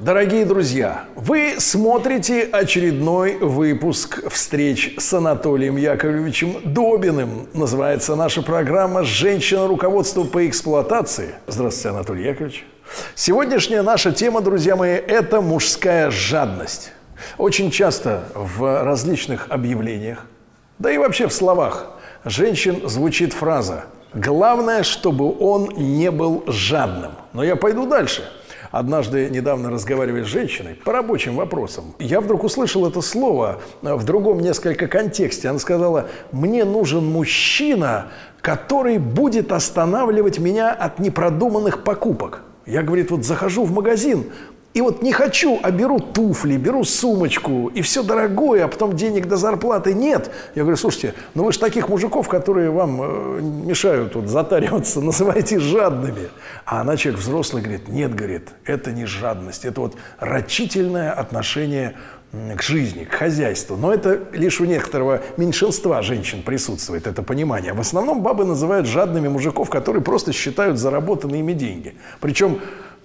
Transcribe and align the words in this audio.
Дорогие 0.00 0.46
друзья, 0.46 1.04
вы 1.14 1.56
смотрите 1.58 2.44
очередной 2.44 3.36
выпуск 3.36 4.30
встреч 4.30 4.94
с 4.96 5.12
Анатолием 5.12 5.76
Яковлевичем 5.76 6.72
Добиным. 6.72 7.48
Называется 7.52 8.16
наша 8.16 8.40
программа 8.40 9.04
«Женщина. 9.04 9.66
Руководство 9.66 10.24
по 10.24 10.48
эксплуатации». 10.48 11.34
Здравствуйте, 11.46 11.90
Анатолий 11.90 12.24
Яковлевич. 12.24 12.64
Сегодняшняя 13.14 13.82
наша 13.82 14.10
тема, 14.10 14.40
друзья 14.40 14.74
мои, 14.74 14.92
это 14.92 15.42
мужская 15.42 16.10
жадность. 16.10 16.92
Очень 17.36 17.70
часто 17.70 18.24
в 18.34 18.82
различных 18.82 19.48
объявлениях, 19.50 20.24
да 20.78 20.90
и 20.90 20.96
вообще 20.96 21.28
в 21.28 21.32
словах 21.34 21.90
женщин 22.24 22.88
звучит 22.88 23.34
фраза 23.34 23.84
«Главное, 24.14 24.82
чтобы 24.82 25.30
он 25.38 25.68
не 25.76 26.10
был 26.10 26.44
жадным». 26.46 27.12
Но 27.34 27.44
я 27.44 27.54
пойду 27.54 27.84
дальше– 27.84 28.26
Однажды 28.70 29.28
недавно 29.30 29.70
разговаривая 29.70 30.22
с 30.22 30.28
женщиной 30.28 30.74
по 30.84 30.92
рабочим 30.92 31.34
вопросам, 31.34 31.94
я 31.98 32.20
вдруг 32.20 32.44
услышал 32.44 32.86
это 32.86 33.00
слово 33.00 33.60
в 33.82 34.04
другом 34.04 34.40
несколько 34.40 34.86
контексте. 34.86 35.48
Она 35.48 35.58
сказала, 35.58 36.08
мне 36.30 36.64
нужен 36.64 37.04
мужчина, 37.04 38.08
который 38.40 38.98
будет 38.98 39.50
останавливать 39.50 40.38
меня 40.38 40.72
от 40.72 41.00
непродуманных 41.00 41.82
покупок. 41.82 42.42
Я, 42.64 42.82
говорит, 42.82 43.10
вот 43.10 43.24
захожу 43.24 43.64
в 43.64 43.72
магазин, 43.72 44.26
и 44.72 44.80
вот 44.82 45.02
не 45.02 45.12
хочу, 45.12 45.58
а 45.64 45.72
беру 45.72 45.98
туфли, 45.98 46.56
беру 46.56 46.84
сумочку, 46.84 47.72
и 47.74 47.82
все 47.82 48.04
дорогое, 48.04 48.64
а 48.64 48.68
потом 48.68 48.94
денег 48.94 49.26
до 49.26 49.36
зарплаты 49.36 49.94
нет. 49.94 50.30
Я 50.54 50.62
говорю, 50.62 50.76
слушайте, 50.76 51.14
ну 51.34 51.42
вы 51.42 51.52
же 51.52 51.58
таких 51.58 51.88
мужиков, 51.88 52.28
которые 52.28 52.70
вам 52.70 53.00
э, 53.02 53.40
мешают 53.40 54.14
вот, 54.14 54.28
затариваться, 54.28 55.00
называете 55.00 55.58
жадными. 55.58 56.28
А 56.64 56.82
она, 56.82 56.96
человек 56.96 57.20
взрослый, 57.20 57.62
говорит, 57.62 57.88
нет, 57.88 58.14
говорит, 58.14 58.50
это 58.64 58.92
не 58.92 59.06
жадность, 59.06 59.64
это 59.64 59.80
вот 59.80 59.96
рачительное 60.20 61.12
отношение 61.12 61.96
к 62.32 62.62
жизни, 62.62 63.02
к 63.02 63.12
хозяйству. 63.12 63.76
Но 63.76 63.92
это 63.92 64.20
лишь 64.32 64.60
у 64.60 64.64
некоторого 64.64 65.20
меньшинства 65.36 66.00
женщин 66.00 66.42
присутствует, 66.42 67.08
это 67.08 67.24
понимание. 67.24 67.72
В 67.72 67.80
основном 67.80 68.22
бабы 68.22 68.44
называют 68.44 68.86
жадными 68.86 69.26
мужиков, 69.26 69.68
которые 69.68 70.02
просто 70.04 70.32
считают 70.32 70.78
заработанные 70.78 71.40
ими 71.40 71.54
деньги. 71.54 71.96
Причем 72.20 72.60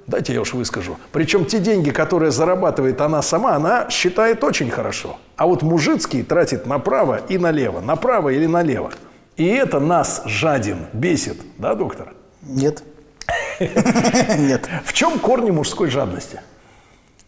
Дайте 0.07 0.33
я 0.33 0.41
уж 0.41 0.53
выскажу. 0.53 0.97
Причем 1.11 1.45
те 1.45 1.59
деньги, 1.59 1.89
которые 1.89 2.31
зарабатывает 2.31 3.01
она 3.01 3.21
сама, 3.21 3.55
она 3.55 3.89
считает 3.89 4.43
очень 4.43 4.69
хорошо. 4.69 5.17
А 5.35 5.47
вот 5.47 5.63
мужицкий 5.63 6.23
тратит 6.23 6.67
направо 6.67 7.21
и 7.27 7.39
налево. 7.39 7.81
Направо 7.81 8.29
или 8.29 8.45
налево. 8.45 8.91
И 9.35 9.47
это 9.47 9.79
нас, 9.79 10.21
жадин, 10.25 10.85
бесит. 10.93 11.41
Да, 11.57 11.73
доктор? 11.73 12.13
Нет. 12.43 12.83
Нет. 13.59 14.69
В 14.85 14.93
чем 14.93 15.19
корни 15.19 15.51
мужской 15.51 15.89
жадности? 15.89 16.39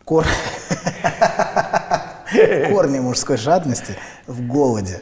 Корни 2.70 3.00
мужской 3.00 3.38
жадности 3.38 3.96
в 4.26 4.48
голоде. 4.48 5.02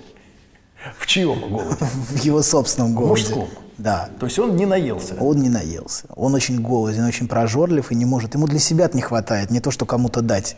В 0.98 1.06
чьем 1.06 1.40
голоде? 1.50 1.78
В 1.82 2.24
его 2.24 2.42
собственном 2.42 2.96
голоде. 2.96 3.24
Мужском. 3.24 3.50
Да. 3.78 4.10
То 4.20 4.26
есть 4.26 4.40
он 4.40 4.56
не 4.56 4.66
наелся? 4.66 5.16
Он 5.20 5.38
не 5.38 5.50
наелся. 5.50 6.06
Он 6.16 6.34
очень 6.34 6.62
голоден, 6.62 7.06
очень 7.06 7.28
прожорлив 7.28 7.92
и 7.92 7.96
не 7.96 8.06
может. 8.06 8.36
Ему 8.36 8.48
для 8.48 8.60
себя 8.60 8.90
не 8.94 9.02
хватает, 9.02 9.52
не 9.52 9.60
то, 9.60 9.72
что 9.72 9.86
кому-то 9.86 10.22
дать. 10.22 10.56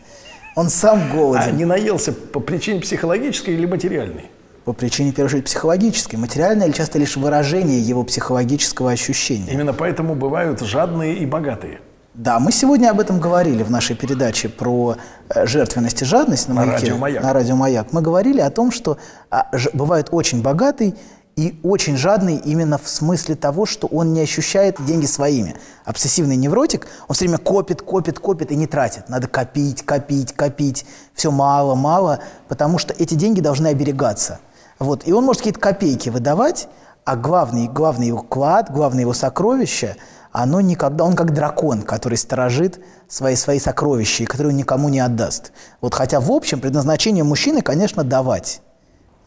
Он 0.54 0.68
сам 0.68 1.10
голоден. 1.12 1.48
А 1.48 1.50
не 1.50 1.64
наелся 1.64 2.12
по 2.12 2.40
причине 2.40 2.80
психологической 2.80 3.54
или 3.54 3.66
материальной? 3.66 4.30
По 4.64 4.72
причине, 4.72 5.12
в 5.12 5.14
первую 5.14 5.30
очередь, 5.30 5.44
психологической. 5.44 6.18
Материальное 6.18 6.70
часто 6.72 6.98
лишь 6.98 7.16
выражение 7.16 7.80
его 7.80 8.04
психологического 8.04 8.90
ощущения. 8.90 9.52
Именно 9.52 9.72
поэтому 9.72 10.14
бывают 10.14 10.60
жадные 10.60 11.16
и 11.16 11.26
богатые. 11.26 11.80
Да, 12.18 12.40
мы 12.40 12.50
сегодня 12.50 12.90
об 12.90 12.98
этом 12.98 13.20
говорили 13.20 13.62
в 13.62 13.70
нашей 13.70 13.94
передаче 13.94 14.48
про 14.48 14.96
э, 15.28 15.46
жертвенность 15.46 16.02
и 16.02 16.04
жадность 16.04 16.48
на, 16.48 16.54
на 16.54 16.66
маяке, 16.66 16.86
радио 16.86 16.96
«Маяк». 16.98 17.22
На 17.22 17.32
радио 17.32 17.54
«Маяк». 17.54 17.92
Мы 17.92 18.02
говорили 18.02 18.40
о 18.40 18.50
том, 18.50 18.72
что 18.72 18.98
а, 19.30 19.46
бывает 19.72 20.08
очень 20.10 20.42
богатый 20.42 20.96
и 21.38 21.60
очень 21.62 21.96
жадный 21.96 22.34
именно 22.34 22.78
в 22.78 22.88
смысле 22.88 23.36
того, 23.36 23.64
что 23.64 23.86
он 23.86 24.12
не 24.12 24.20
ощущает 24.20 24.84
деньги 24.84 25.06
своими. 25.06 25.54
Обсессивный 25.84 26.34
невротик, 26.34 26.88
он 27.06 27.14
все 27.14 27.26
время 27.26 27.38
копит, 27.38 27.80
копит, 27.80 28.18
копит 28.18 28.50
и 28.50 28.56
не 28.56 28.66
тратит. 28.66 29.08
Надо 29.08 29.28
копить, 29.28 29.86
копить, 29.86 30.32
копить. 30.32 30.84
Все 31.14 31.30
мало, 31.30 31.76
мало, 31.76 32.18
потому 32.48 32.78
что 32.78 32.92
эти 32.92 33.14
деньги 33.14 33.40
должны 33.40 33.68
оберегаться. 33.68 34.40
Вот. 34.80 35.06
И 35.06 35.12
он 35.12 35.24
может 35.24 35.42
какие-то 35.42 35.60
копейки 35.60 36.08
выдавать, 36.08 36.66
а 37.04 37.14
главный, 37.14 37.68
главный 37.68 38.08
его 38.08 38.22
клад, 38.22 38.72
главное 38.72 39.02
его 39.02 39.14
сокровище, 39.14 39.94
оно 40.32 40.60
никогда, 40.60 41.04
он 41.04 41.14
как 41.14 41.32
дракон, 41.32 41.82
который 41.82 42.18
сторожит 42.18 42.80
свои, 43.06 43.36
свои 43.36 43.60
сокровища 43.60 44.24
и 44.24 44.26
который 44.26 44.48
он 44.48 44.56
никому 44.56 44.88
не 44.88 44.98
отдаст. 44.98 45.52
Вот 45.80 45.94
хотя 45.94 46.18
в 46.18 46.32
общем 46.32 46.58
предназначение 46.58 47.22
мужчины, 47.22 47.62
конечно, 47.62 48.02
давать. 48.02 48.60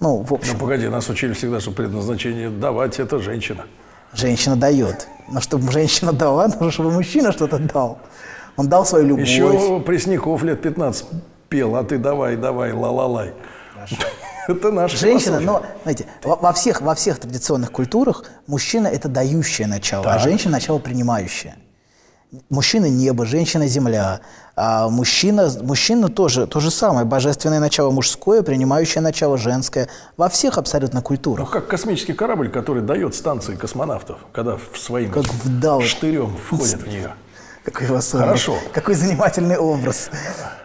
Ну, 0.02 0.24
в 0.24 0.34
общем. 0.34 0.54
Ну, 0.54 0.60
погоди, 0.60 0.88
нас 0.88 1.08
учили 1.10 1.34
всегда, 1.34 1.60
что 1.60 1.72
предназначение 1.72 2.50
давать– 2.50 3.00
это 3.00 3.20
женщина. 3.20 3.66
Женщина 4.14 4.56
дает. 4.56 5.08
Но 5.30 5.40
чтобы 5.40 5.72
женщина 5.72 6.12
дала, 6.12 6.48
нужно, 6.48 6.72
чтобы 6.72 6.92
мужчина 6.92 7.32
что-то 7.32 7.60
дал. 7.60 8.00
Он 8.58 8.68
дал 8.68 8.84
свою 8.86 9.06
любовь. 9.06 9.28
Еще 9.28 9.80
Пресняков 9.86 10.44
лет 10.44 10.62
15 10.62 11.06
пел, 11.50 11.76
а 11.76 11.84
ты 11.84 12.00
давай, 12.00 12.36
давай, 12.36 12.74
ла-ла-лай. 12.74 13.34
Это 14.48 14.72
наша 14.72 14.98
Женщина, 14.98 15.40
но, 15.40 15.64
знаете, 15.84 16.08
во 16.24 16.52
всех, 16.52 16.82
во 16.82 16.96
всех 16.96 17.20
традиционных 17.20 17.72
культурах 17.72 18.26
мужчина– 18.48 18.88
это 18.94 19.08
дающее 19.08 19.68
начало, 19.68 20.02
а 20.02 20.06
так. 20.06 20.16
а 20.16 20.20
женщина– 20.20 20.52
начало 20.54 20.80
принимающее. 20.80 21.56
Мужчина– 22.50 22.86
небо, 22.90 23.26
женщина– 23.26 23.68
земля. 23.68 24.22
А 24.56 24.88
мужчина, 24.88 25.52
мужчина 25.62 26.08
тоже 26.08 26.48
то 26.48 26.62
же 26.62 26.72
самое. 26.72 27.06
Божественное 27.06 27.60
начало 27.60 27.92
мужское, 27.92 28.42
принимающее 28.42 29.02
начало 29.02 29.38
женское. 29.38 29.90
Во 30.16 30.30
всех 30.30 30.58
абсолютно 30.58 31.02
культурах. 31.02 31.46
Ну, 31.46 31.52
как 31.52 31.68
космический 31.68 32.14
корабль, 32.14 32.50
который 32.50 32.84
дает 32.84 33.16
станции 33.16 33.56
космонавтов, 33.56 34.20
когда 34.32 34.56
в 34.56 34.78
своим 34.78 35.12
как 35.12 35.26
вдал. 35.26 35.82
штырем 35.82 36.38
входит 36.38 36.82
в 36.82 36.88
нее. 36.88 37.12
Какой 37.66 37.88
вас 37.88 38.10
Хорошо. 38.12 38.56
Какой 38.74 38.96
занимательный 38.96 39.58
образ. 39.58 40.10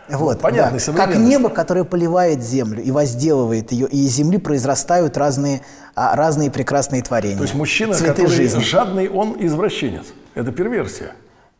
Вот, 0.08 0.40
Понятно, 0.40 0.78
да. 0.86 0.92
Как 0.92 1.16
небо, 1.16 1.48
которое 1.48 1.82
поливает 1.82 2.44
землю 2.44 2.80
и 2.80 2.92
возделывает 2.92 3.72
ее, 3.72 3.88
и 3.88 4.06
из 4.06 4.12
земли 4.12 4.38
произрастают 4.38 5.16
разные, 5.16 5.62
а, 5.96 6.14
разные 6.14 6.48
прекрасные 6.48 7.02
творения. 7.02 7.38
То 7.38 7.42
есть 7.42 7.54
мужчина, 7.54 7.92
Цветы 7.92 8.22
который 8.22 8.36
жизни. 8.36 8.60
жадный, 8.62 9.08
он 9.08 9.36
извращенец. 9.40 10.04
Это 10.36 10.52
перверсия. 10.52 11.12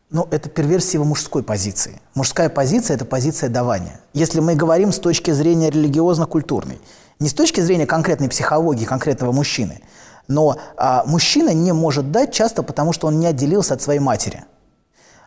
Но 0.09 0.25
это 0.31 0.47
перверсия 0.47 0.99
его 0.99 1.05
мужской 1.05 1.43
позиции. 1.43 1.99
Мужская 2.15 2.47
позиция– 2.47 2.95
это 2.95 3.03
позиция 3.03 3.49
давания. 3.49 3.99
Если 4.13 4.39
мы 4.39 4.55
говорим 4.55 4.93
с 4.93 4.99
точки 4.99 5.31
зрения 5.31 5.69
религиозно-культурной, 5.69 6.79
не 7.19 7.27
с 7.27 7.33
точки 7.33 7.59
зрения 7.59 7.85
конкретной 7.85 8.29
психологии 8.29 8.85
конкретного 8.85 9.33
мужчины, 9.33 9.81
но 10.29 10.57
а, 10.77 11.03
мужчина 11.05 11.53
не 11.53 11.73
может 11.73 12.11
дать 12.11 12.31
часто, 12.31 12.63
потому 12.63 12.93
что 12.93 13.07
он 13.07 13.19
не 13.19 13.25
отделился 13.25 13.73
от 13.73 13.81
своей 13.81 13.99
матери. 13.99 14.45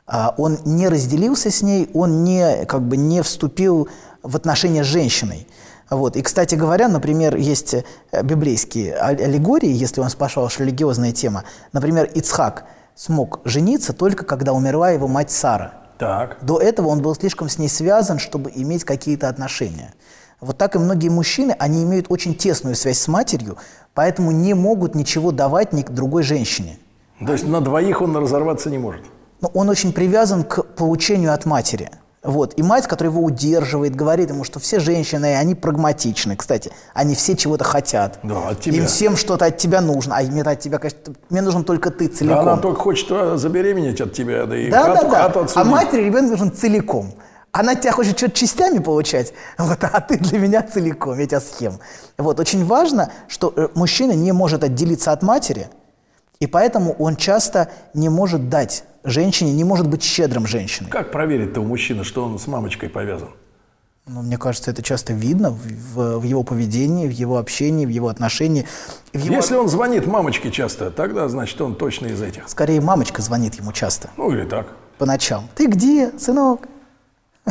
А, 0.07 0.35
он 0.39 0.59
не 0.65 0.89
разделился 0.89 1.51
с 1.51 1.61
ней, 1.61 1.91
он 1.93 2.25
не, 2.25 2.65
как 2.65 2.81
бы, 2.81 2.97
не 2.97 3.23
вступил 3.23 3.89
в 4.23 4.35
отношения 4.35 4.83
с 4.83 4.87
женщиной. 4.87 5.47
Вот. 5.91 6.17
И, 6.17 6.23
кстати 6.23 6.55
говоря, 6.55 6.89
например, 6.89 7.37
есть 7.37 7.75
э, 7.75 7.85
библейские 8.23 8.95
аллегории, 8.95 9.71
если 9.71 10.01
он 10.01 10.09
спрашивал, 10.09 10.49
что 10.49 10.65
религиозная 10.65 11.13
тема. 11.13 11.45
Например, 11.73 12.09
Ицхак– 12.15 12.65
смог 13.01 13.41
жениться 13.45 13.95
только 13.95 14.27
когда 14.27 14.53
умерла 14.53 14.91
его 14.91 15.09
мать 15.09 15.31
Сара. 15.31 15.73
Так. 15.97 16.37
До 16.43 16.59
этого 16.59 16.89
он 16.89 17.01
был 17.01 17.15
слишком 17.15 17.49
с 17.49 17.57
ней 17.57 17.69
связан, 17.69 18.19
чтобы 18.19 18.53
иметь 18.55 18.85
какие-то 18.85 19.31
отношения. 19.31 19.95
Вот 20.41 20.59
так 20.59 20.77
и 20.77 20.79
многие 20.79 21.09
мужчины, 21.09 21.57
они 21.59 21.83
имеют 21.83 22.07
очень 22.11 22.35
тесную 22.35 22.75
связь 22.75 22.99
с 22.99 23.09
матерью, 23.09 23.57
поэтому 23.95 24.33
не 24.33 24.53
могут 24.53 24.95
ничего 24.95 25.33
давать 25.33 25.73
ни 25.73 25.81
к 25.81 25.91
другой 25.91 26.25
женщине. 26.25 26.79
То 27.25 27.33
есть 27.33 27.47
на 27.47 27.63
двоих 27.63 28.03
он 28.03 28.15
разорваться 28.15 28.69
не 28.69 28.77
может? 28.77 29.03
Но 29.41 29.49
он 29.55 29.71
очень 29.71 29.95
привязан 29.95 30.45
к 30.45 30.63
получению 30.63 31.33
от 31.33 31.47
матери. 31.47 31.91
Вот. 32.23 32.59
И 32.59 32.63
мать, 32.63 32.87
которая 32.87 33.13
его 33.13 33.25
удерживает, 33.25 33.97
говорит 33.97 34.29
ему, 34.29 34.45
что 34.45 34.61
все 34.61 34.79
женщины, 34.79 35.37
они 35.37 35.55
прагматичны. 35.55 36.37
Кстати, 36.37 36.71
они 36.93 37.15
все 37.15 37.35
чего-то 37.35 37.65
хотят. 37.65 38.19
Да, 38.23 38.51
от 38.51 38.61
тебя. 38.61 38.77
Им 38.77 38.87
всем 38.87 39.17
что-то 39.17 39.47
от 39.47 39.57
тебя 39.57 39.81
нужно. 39.81 40.17
А 40.19 40.23
мне 40.23 40.43
от 40.43 40.61
тебя, 40.61 40.79
конечно, 40.79 41.15
мне 41.31 41.41
нужен 41.41 41.65
только 41.65 41.91
ты 41.91 42.09
целиком. 42.09 42.45
Да, 42.45 42.53
она 42.53 42.61
только 42.61 42.79
хочет 42.79 43.07
а, 43.11 43.37
забеременеть 43.39 44.03
от 44.03 44.13
тебя, 44.13 44.45
да 44.45 44.57
и 44.57 44.71
да, 44.71 44.83
хату, 44.83 45.07
да, 45.07 45.11
да. 45.11 45.23
хату 45.23 45.41
отсудить. 45.41 45.67
А 45.67 45.71
матери 45.71 46.03
ребенок 46.03 46.33
нужен 46.33 46.53
целиком. 46.53 47.15
Она 47.53 47.75
тебя 47.75 47.93
хочет 47.93 48.17
что-то 48.17 48.37
частями 48.37 48.79
получать, 48.79 49.33
вот, 49.59 49.83
а 49.83 50.01
ты 50.01 50.19
для 50.19 50.39
меня 50.39 50.63
целиком, 50.63 51.19
я 51.19 51.27
тебя 51.27 51.41
схем. 51.41 51.81
Вот, 52.19 52.39
очень 52.39 52.65
важно, 52.65 53.11
что 53.29 53.53
э, 53.57 53.69
мужчина 53.75 54.13
не 54.13 54.33
может 54.33 54.63
отделиться 54.63 55.11
от 55.11 55.23
матери, 55.23 55.69
и 56.41 56.47
поэтому 56.47 56.93
он 56.99 57.17
часто 57.17 57.71
не 57.95 58.09
может 58.09 58.49
дать 58.49 58.85
женщине, 59.05 59.53
не 59.53 59.65
может 59.65 59.89
быть 59.89 60.03
щедрым 60.03 60.47
женщиной. 60.47 60.91
Как 60.91 61.13
проверить-то 61.13 61.61
у 61.61 61.65
мужчины, 61.65 62.03
что 62.03 62.25
он 62.25 62.39
с 62.39 62.47
мамочкой 62.47 62.89
повязан? 62.89 63.29
Ну, 64.07 64.23
мне 64.23 64.39
кажется, 64.39 64.71
это 64.71 64.83
часто 64.83 65.13
видно 65.13 65.51
в, 65.51 66.19
в, 66.19 66.25
его 66.25 66.43
поведении, 66.43 67.07
в 67.07 67.13
его 67.13 67.39
общении, 67.39 67.87
в 67.87 67.91
его 67.91 68.09
отношении. 68.09 68.67
В 69.13 69.23
его... 69.23 69.37
Если 69.37 69.55
он 69.55 69.69
звонит 69.69 70.07
мамочке 70.07 70.51
часто, 70.51 70.91
тогда, 70.91 71.29
значит, 71.29 71.61
он 71.61 71.77
точно 71.77 72.07
из 72.07 72.21
этих. 72.21 72.49
Скорее, 72.49 72.81
мамочка 72.81 73.23
звонит 73.23 73.55
ему 73.57 73.73
часто. 73.73 74.11
Ну, 74.17 74.33
или 74.33 74.45
так. 74.45 74.69
По 74.99 75.07
ночам. 75.07 75.49
Ты 75.55 75.67
где, 75.67 76.11
сынок? 76.19 76.67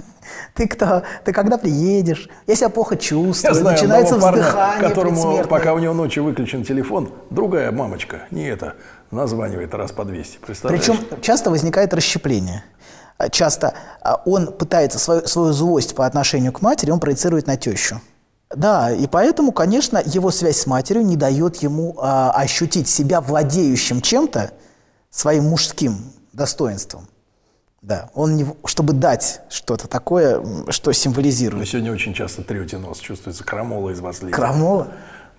Ты 0.53 0.67
кто? 0.67 1.03
Ты 1.23 1.31
когда 1.31 1.57
приедешь? 1.57 2.29
Я 2.47 2.55
себя 2.55 2.69
плохо 2.69 2.97
чувствую. 2.97 3.53
Я 3.53 3.59
знаю 3.59 3.75
Начинается 3.75 4.19
парня, 4.19 4.45
которому, 4.79 5.43
пока 5.45 5.73
у 5.73 5.79
него 5.79 5.93
ночью 5.93 6.23
выключен 6.23 6.63
телефон, 6.63 7.11
другая 7.29 7.71
мамочка, 7.71 8.23
не 8.31 8.47
это, 8.47 8.75
названивает 9.11 9.73
раз 9.73 9.91
по 9.91 10.05
200. 10.05 10.39
Причем 10.63 10.97
часто 11.21 11.49
возникает 11.49 11.93
расщепление. 11.93 12.63
Часто 13.31 13.73
а, 14.01 14.21
он 14.25 14.53
пытается 14.53 14.97
свою, 14.97 15.27
свою 15.27 15.51
злость 15.51 15.93
по 15.93 16.05
отношению 16.05 16.53
к 16.53 16.61
матери, 16.61 16.91
он 16.91 17.01
проецирует 17.01 17.47
на 17.47 17.57
тещу. 17.57 17.99
Да, 18.55 18.91
и 18.91 19.07
поэтому, 19.07 19.51
конечно, 19.51 20.01
его 20.03 20.31
связь 20.31 20.61
с 20.61 20.65
матерью 20.65 21.05
не 21.05 21.17
дает 21.17 21.57
ему 21.57 21.95
а, 21.99 22.31
ощутить 22.31 22.87
себя 22.87 23.19
владеющим 23.19 24.01
чем-то 24.01 24.51
своим 25.09 25.49
мужским 25.49 25.97
достоинством. 26.31 27.07
Да, 27.81 28.09
он 28.13 28.35
не, 28.35 28.45
чтобы 28.65 28.93
дать 28.93 29.41
что-то 29.49 29.87
такое, 29.87 30.43
что 30.69 30.91
символизирует. 30.91 31.61
Вы 31.61 31.65
сегодня 31.65 31.93
очень 31.93 32.13
часто 32.13 32.43
трете 32.43 32.77
нос, 32.77 32.99
чувствуется 32.99 33.43
крамола 33.43 33.91
из 33.91 33.99
вас 34.01 34.21
лезет. 34.21 34.35
Крамола? 34.35 34.89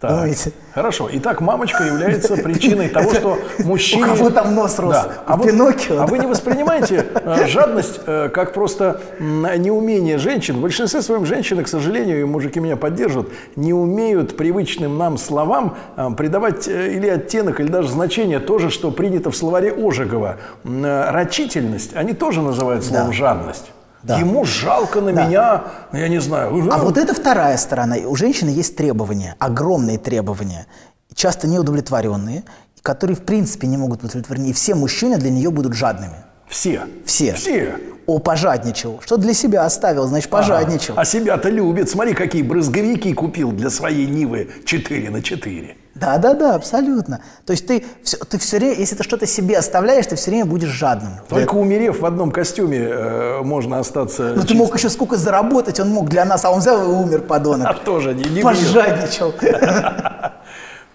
Так. 0.00 0.12
Думаете? 0.12 0.52
Хорошо. 0.72 1.10
Итак, 1.12 1.42
мамочка 1.42 1.84
является 1.84 2.34
причиной 2.36 2.88
того, 2.88 3.12
что 3.12 3.38
мужчине... 3.58 4.04
У 4.04 4.06
кого 4.06 4.30
там 4.30 4.54
нос 4.54 4.78
рос? 4.78 4.94
Да. 4.94 5.12
А, 5.26 5.36
вы, 5.36 5.50
а 5.90 6.06
вы 6.06 6.18
не 6.18 6.26
воспринимаете 6.26 7.06
э, 7.14 7.46
жадность 7.46 8.00
э, 8.06 8.30
как 8.32 8.54
просто 8.54 9.02
неумение 9.18 10.16
женщин? 10.16 10.56
В 10.56 10.62
большинстве 10.62 11.02
своем 11.02 11.26
женщины, 11.26 11.64
к 11.64 11.68
сожалению, 11.68 12.22
и 12.22 12.24
мужики 12.24 12.60
меня 12.60 12.76
поддержат, 12.76 13.28
не 13.56 13.74
умеют 13.74 14.38
привычным 14.38 14.96
нам 14.96 15.18
словам 15.18 15.76
э, 15.98 16.08
придавать 16.16 16.66
или 16.66 17.06
оттенок, 17.06 17.60
или 17.60 17.68
даже 17.68 17.88
значение 17.88 18.38
то 18.38 18.58
же, 18.58 18.70
что 18.70 18.90
принято 18.92 19.30
в 19.30 19.36
словаре 19.36 19.70
Ожегова. 19.70 20.36
Рачительность, 20.64 21.94
они 21.94 22.14
тоже 22.14 22.40
называют 22.40 22.84
словом 22.84 23.08
да. 23.08 23.12
жадность. 23.12 23.70
Да. 24.02 24.18
Ему 24.18 24.44
жалко 24.44 25.00
на 25.00 25.12
да. 25.12 25.26
меня, 25.26 25.64
я 25.92 26.08
не 26.08 26.20
знаю. 26.20 26.68
А 26.72 26.78
вот 26.78 26.96
это 26.96 27.14
вторая 27.14 27.56
сторона. 27.56 27.96
У 28.06 28.16
женщины 28.16 28.48
есть 28.48 28.76
требования, 28.76 29.36
огромные 29.38 29.98
требования, 29.98 30.66
часто 31.14 31.46
неудовлетворенные, 31.46 32.44
которые 32.82 33.16
в 33.16 33.22
принципе 33.22 33.66
не 33.66 33.76
могут 33.76 34.00
быть 34.00 34.10
удовлетворены. 34.10 34.46
И 34.46 34.52
все 34.52 34.74
мужчины 34.74 35.18
для 35.18 35.30
нее 35.30 35.50
будут 35.50 35.74
жадными. 35.74 36.16
Все? 36.48 36.82
Все. 37.04 37.34
Все. 37.34 37.76
О, 38.10 38.18
пожадничал. 38.18 39.00
Что 39.04 39.18
для 39.18 39.32
себя 39.32 39.64
оставил, 39.64 40.04
значит, 40.08 40.30
пожадничал. 40.30 40.94
Ага. 40.94 41.02
А 41.02 41.04
себя-то 41.04 41.48
любит. 41.48 41.88
Смотри, 41.88 42.12
какие 42.12 42.42
брызговики 42.42 43.12
купил 43.12 43.52
для 43.52 43.70
своей 43.70 44.06
Нивы 44.08 44.50
4 44.64 45.10
на 45.10 45.22
4. 45.22 45.76
Да, 45.94 46.18
да, 46.18 46.34
да, 46.34 46.56
абсолютно. 46.56 47.20
То 47.46 47.52
есть 47.52 47.68
ты, 47.68 47.84
ты 48.28 48.38
все 48.38 48.58
время, 48.58 48.74
если 48.74 48.96
ты 48.96 49.04
что-то 49.04 49.26
себе 49.26 49.56
оставляешь, 49.56 50.06
ты 50.06 50.16
все 50.16 50.32
время 50.32 50.46
будешь 50.46 50.70
жадным. 50.70 51.12
Только 51.28 51.54
да. 51.54 51.60
умерев 51.60 52.00
в 52.00 52.06
одном 52.06 52.32
костюме, 52.32 52.78
э, 52.80 53.42
можно 53.42 53.78
остаться. 53.78 54.32
Ну 54.34 54.42
ты 54.42 54.54
мог 54.54 54.74
еще 54.76 54.88
сколько 54.88 55.16
заработать, 55.16 55.78
он 55.78 55.90
мог 55.90 56.08
для 56.08 56.24
нас, 56.24 56.44
а 56.44 56.50
он 56.50 56.58
взял 56.58 56.82
и 56.82 56.88
умер, 56.92 57.20
подонок. 57.20 57.68
А 57.70 57.74
тоже 57.74 58.14
не, 58.14 58.24
не 58.24 58.40
Пожадничал. 58.40 59.32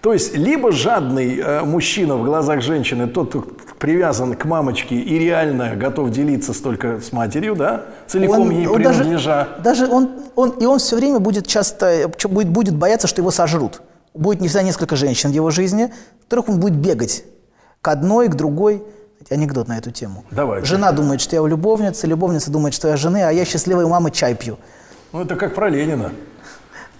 То 0.06 0.12
есть 0.12 0.36
либо 0.36 0.70
жадный 0.70 1.36
э, 1.36 1.62
мужчина 1.64 2.14
в 2.14 2.22
глазах 2.22 2.62
женщины, 2.62 3.08
тот, 3.08 3.30
кто 3.30 3.44
привязан 3.80 4.36
к 4.36 4.44
мамочке 4.44 4.94
и 4.94 5.18
реально 5.18 5.74
готов 5.74 6.10
делиться 6.10 6.52
столько 6.52 7.00
с 7.00 7.10
матерью, 7.10 7.56
да, 7.56 7.86
целиком 8.06 8.42
он, 8.42 8.50
ей 8.50 8.68
он 8.68 8.76
принадлежа. 8.76 9.48
Даже, 9.58 9.86
даже 9.86 9.92
он, 9.92 10.10
он, 10.36 10.50
и 10.50 10.64
он 10.64 10.78
все 10.78 10.94
время 10.94 11.18
будет 11.18 11.48
часто, 11.48 12.08
будет, 12.28 12.48
будет 12.50 12.76
бояться, 12.76 13.08
что 13.08 13.20
его 13.20 13.32
сожрут 13.32 13.82
будет 14.14 14.40
не 14.40 14.46
всегда 14.46 14.62
несколько 14.62 14.94
женщин 14.94 15.30
в 15.30 15.34
его 15.34 15.50
жизни, 15.50 15.92
которых 16.22 16.50
он 16.50 16.60
будет 16.60 16.76
бегать 16.76 17.24
к 17.82 17.88
одной, 17.88 18.28
к 18.28 18.36
другой. 18.36 18.84
Анекдот 19.28 19.66
на 19.66 19.76
эту 19.76 19.90
тему. 19.90 20.22
Давайте. 20.30 20.68
Жена 20.68 20.92
думает, 20.92 21.20
что 21.20 21.34
я 21.34 21.42
у 21.42 21.48
любовницы, 21.48 22.06
любовница 22.06 22.52
думает, 22.52 22.74
что 22.74 22.86
я 22.86 22.96
жены, 22.96 23.24
а 23.24 23.32
я 23.32 23.44
счастливая 23.44 23.88
мама 23.88 24.12
чай 24.12 24.36
пью. 24.36 24.56
Ну, 25.12 25.22
это 25.22 25.34
как 25.34 25.56
про 25.56 25.68
Ленина. 25.68 26.12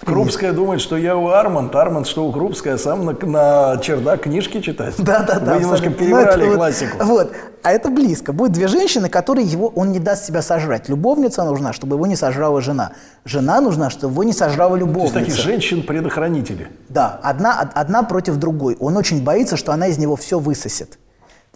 Крупская 0.04 0.52
думает, 0.52 0.80
что 0.80 0.96
я 0.96 1.16
у 1.16 1.28
Арманд, 1.28 1.74
Арманд, 1.74 2.06
что 2.06 2.26
у 2.26 2.32
Крупская, 2.32 2.76
сам 2.76 3.04
на, 3.04 3.12
на 3.12 3.78
чердак 3.78 4.22
книжки 4.22 4.60
читать. 4.60 4.94
Да, 4.98 5.22
да, 5.22 5.40
да. 5.40 5.54
Вы 5.54 5.62
немножко 5.62 5.90
ну, 5.90 6.54
классику. 6.54 6.96
Вот, 6.98 7.06
вот, 7.08 7.32
а 7.62 7.72
это 7.72 7.90
близко. 7.90 8.32
Будет 8.32 8.52
две 8.52 8.68
женщины, 8.68 9.08
которые 9.08 9.46
его, 9.46 9.68
он 9.68 9.92
не 9.92 9.98
даст 9.98 10.26
себя 10.26 10.42
сожрать. 10.42 10.88
Любовница 10.88 11.44
нужна, 11.44 11.72
чтобы 11.72 11.96
его 11.96 12.06
не 12.06 12.16
сожрала 12.16 12.60
жена. 12.60 12.92
Жена 13.24 13.60
нужна, 13.60 13.90
чтобы 13.90 14.12
его 14.12 14.24
не 14.24 14.32
сожрала 14.32 14.76
любовница. 14.76 15.14
То 15.14 15.20
есть 15.20 15.30
таких 15.30 15.44
женщин-предохранители. 15.44 16.68
Да, 16.88 17.18
одна, 17.22 17.60
одна 17.74 18.02
против 18.02 18.36
другой. 18.36 18.76
Он 18.78 18.96
очень 18.96 19.24
боится, 19.24 19.56
что 19.56 19.72
она 19.72 19.88
из 19.88 19.98
него 19.98 20.16
все 20.16 20.38
высосет. 20.38 20.98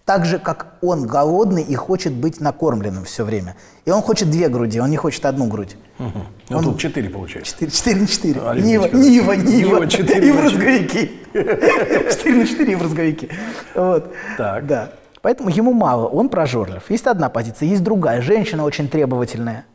Так 0.04 0.24
же, 0.24 0.38
как 0.38 0.74
он 0.80 1.06
голодный 1.06 1.62
и 1.62 1.74
хочет 1.74 2.12
быть 2.12 2.40
накормленным 2.40 3.04
все 3.04 3.24
время. 3.24 3.56
И 3.84 3.90
он 3.90 4.02
хочет 4.02 4.30
две 4.30 4.48
груди, 4.48 4.80
он 4.80 4.90
не 4.90 4.96
хочет 4.96 5.24
одну 5.24 5.46
грудь. 5.46 5.76
Угу. 5.98 6.18
Ну, 6.48 6.58
он... 6.58 6.64
тут 6.64 6.78
четыре 6.78 7.10
получается. 7.10 7.52
Четыре, 7.52 7.70
четыре 7.70 8.00
на 8.00 8.06
четыре. 8.06 8.40
А, 8.44 8.54
Нива, 8.54 8.86
Нива, 8.86 9.32
Нива. 9.32 9.76
Нива 9.76 9.86
четыре 9.86 10.28
и 10.28 10.32
в 10.32 10.40
разговики. 10.40 11.12
Четыре 11.32 12.36
на 12.36 12.46
четыре 12.46 12.72
и 12.72 12.74
в 12.74 12.82
разговики. 12.82 13.28
Вот. 13.74 14.12
Так. 14.36 14.66
Да. 14.66 14.92
Поэтому 15.22 15.50
ему 15.50 15.72
мало, 15.72 16.06
он 16.06 16.28
прожорлив. 16.28 16.90
Есть 16.90 17.06
одна 17.06 17.28
позиция, 17.28 17.68
есть 17.68 17.82
другая. 17.82 18.22
Женщина 18.22 18.64
очень 18.64 18.88
требовательная. 18.88 19.66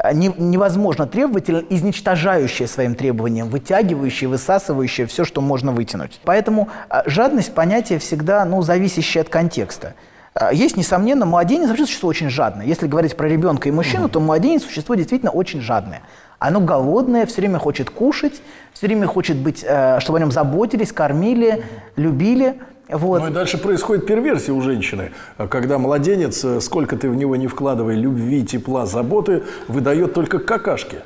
А, 0.00 0.12
не, 0.12 0.32
невозможно 0.36 1.06
требовательно, 1.06 1.64
изничтожающая 1.68 2.68
своим 2.68 2.94
требованием, 2.94 3.48
вытягивающая, 3.48 4.28
высасывающая 4.28 5.06
все, 5.06 5.24
что 5.24 5.40
можно 5.40 5.72
вытянуть. 5.72 6.20
Поэтому 6.24 6.68
а, 6.88 7.02
жадность– 7.06 7.52
понятие 7.54 7.98
всегда 7.98 8.44
ну, 8.44 8.62
зависящее 8.62 9.22
от 9.22 9.28
контекста. 9.28 9.94
А, 10.34 10.52
есть, 10.52 10.76
несомненно, 10.76 11.26
младенец 11.26 11.68
вообще 11.68 11.84
существо 11.84 12.08
очень 12.10 12.30
жадное. 12.30 12.64
Если 12.64 12.86
говорить 12.86 13.16
про 13.16 13.28
ребенка 13.28 13.68
и 13.68 13.72
мужчину, 13.72 14.08
то 14.08 14.20
младенец 14.20 14.62
существо 14.62 14.94
действительно 14.94 15.32
очень 15.32 15.60
жадное. 15.60 16.02
Оно 16.38 16.60
голодное, 16.60 17.26
все 17.26 17.40
время 17.40 17.58
хочет 17.58 17.90
кушать, 17.90 18.40
все 18.72 18.86
время 18.86 19.08
хочет 19.08 19.36
быть, 19.36 19.64
э, 19.66 19.98
чтобы 19.98 20.18
о 20.18 20.20
нем 20.20 20.30
заботились, 20.30 20.92
кормили, 20.92 21.64
любили. 21.96 22.60
Вот. 22.88 23.20
Ну 23.20 23.28
и 23.28 23.30
дальше 23.30 23.58
происходит 23.58 24.06
перверсия 24.06 24.54
у 24.54 24.60
женщины, 24.62 25.12
когда 25.50 25.78
младенец, 25.78 26.42
э, 26.44 26.60
сколько 26.60 26.96
ты 26.96 27.10
в 27.10 27.16
него 27.16 27.36
не 27.36 27.46
вкладывай 27.46 27.96
любви, 27.96 28.44
тепла, 28.44 28.86
заботы, 28.86 29.42
выдает 29.68 30.14
только 30.14 30.38
какашки. 30.38 31.00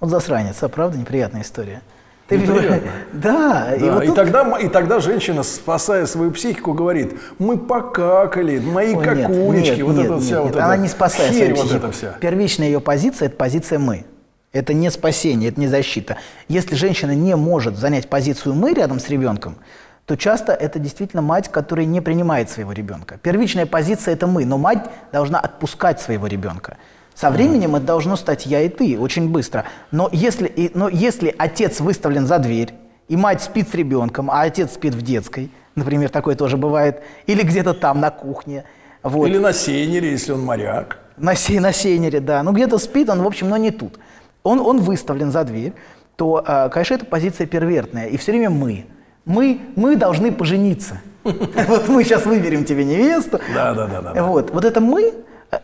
Он 0.00 0.08
засранец, 0.08 0.62
а 0.62 0.68
правда 0.68 0.98
неприятная 0.98 1.42
история. 1.42 1.82
Ты. 2.28 2.38
Да. 2.38 2.80
да. 3.12 3.74
И, 3.76 3.90
вот 3.90 4.02
и, 4.02 4.06
тут... 4.06 4.16
тогда, 4.16 4.58
и 4.58 4.68
тогда 4.68 4.98
женщина, 5.00 5.42
спасая 5.42 6.06
свою 6.06 6.32
психику, 6.32 6.72
говорит, 6.72 7.14
мы 7.38 7.56
покакали, 7.56 8.58
мои 8.58 8.94
Ой, 8.94 9.04
какулечки, 9.04 9.76
нет, 9.76 9.86
вот 9.86 9.96
нет, 9.96 10.04
это 10.06 10.14
нет, 10.14 10.22
вся 10.22 10.34
нет, 10.34 10.44
вот 10.44 10.56
Она 10.56 10.74
эта 10.74 10.82
не 10.82 10.88
спасает 10.88 11.34
свою 11.34 11.54
вот 11.54 11.66
психику. 11.66 11.86
это 11.86 11.92
вся. 11.92 12.12
Первичная 12.20 12.66
ее 12.66 12.80
позиция– 12.80 13.26
это 13.28 13.36
позиция 13.36 13.78
«мы». 13.78 14.04
Это 14.52 14.72
не 14.72 14.90
спасение, 14.90 15.50
это 15.50 15.60
не 15.60 15.68
защита. 15.68 16.16
Если 16.48 16.76
женщина 16.76 17.10
не 17.14 17.36
может 17.36 17.76
занять 17.76 18.08
позицию 18.08 18.54
«мы» 18.54 18.72
рядом 18.72 19.00
с 19.00 19.08
ребенком, 19.10 19.56
то 20.06 20.16
часто 20.16 20.52
это 20.52 20.78
действительно 20.78 21.20
мать, 21.20 21.50
которая 21.50 21.84
не 21.84 22.00
принимает 22.00 22.48
своего 22.48 22.72
ребенка. 22.72 23.18
Первичная 23.20 23.66
позиция– 23.66 24.14
это 24.14 24.28
мы, 24.28 24.44
но 24.44 24.56
мать 24.56 24.88
должна 25.12 25.40
отпускать 25.40 26.00
своего 26.00 26.28
ребенка. 26.28 26.76
Со 27.14 27.30
временем 27.30 27.74
это 27.74 27.86
должно 27.86 28.16
стать 28.16 28.46
я 28.46 28.60
и 28.60 28.68
ты, 28.68 28.98
очень 28.98 29.28
быстро. 29.28 29.64
Но 29.90 30.08
если, 30.12 30.46
и, 30.46 30.70
но 30.74 30.88
если 30.88 31.34
отец 31.36 31.80
выставлен 31.80 32.26
за 32.26 32.38
дверь, 32.38 32.72
и 33.08 33.16
мать 33.16 33.42
спит 33.42 33.68
с 33.68 33.74
ребенком, 33.74 34.30
а 34.30 34.42
отец 34.42 34.74
спит 34.74 34.94
в 34.94 35.02
детской, 35.02 35.50
например, 35.74 36.10
такое 36.10 36.36
тоже 36.36 36.56
бывает, 36.56 37.02
или 37.26 37.42
где-то 37.42 37.74
там 37.74 38.00
на 38.00 38.10
кухне. 38.10 38.64
Вот. 39.02 39.26
Или 39.26 39.38
на 39.38 39.52
сейнере, 39.52 40.10
если 40.10 40.32
он 40.32 40.44
моряк. 40.44 40.98
На, 41.16 41.34
сей, 41.34 41.58
на 41.58 41.72
сейнере, 41.72 42.20
да. 42.20 42.42
Ну 42.42 42.52
где-то 42.52 42.78
спит 42.78 43.08
он, 43.08 43.22
в 43.22 43.26
общем, 43.26 43.48
но 43.48 43.56
не 43.56 43.70
тут. 43.70 43.98
Он, 44.42 44.60
он 44.60 44.78
выставлен 44.78 45.32
за 45.32 45.42
дверь, 45.44 45.72
то, 46.16 46.44
э, 46.46 46.68
конечно, 46.68 46.94
это 46.94 47.06
позиция 47.06 47.46
первертная. 47.46 48.06
И 48.06 48.16
все 48.16 48.32
время 48.32 48.50
мы 48.50 48.86
мы, 49.26 49.60
мы 49.74 49.96
должны 49.96 50.32
пожениться. 50.32 51.02
Вот 51.24 51.88
мы 51.88 52.04
сейчас 52.04 52.24
выберем 52.24 52.64
тебе 52.64 52.84
невесту. 52.84 53.40
Да, 53.52 53.74
да, 53.74 53.86
да, 53.86 54.00
да. 54.00 54.22
Вот, 54.24 54.52
вот 54.52 54.64
это 54.64 54.80
мы, 54.80 55.12